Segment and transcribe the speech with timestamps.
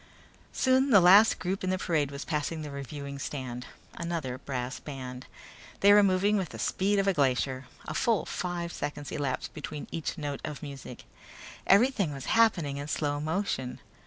[0.51, 3.67] Soon the last group in the parade was passing the reviewing stand.
[3.93, 5.27] Another brass band.
[5.81, 7.67] They were moving with the speed of a glacier.
[7.87, 11.03] A full five seconds elapsed between each note of music.
[11.67, 13.79] Everything was happening in slow motion.